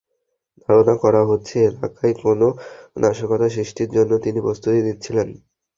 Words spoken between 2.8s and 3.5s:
নাশকতা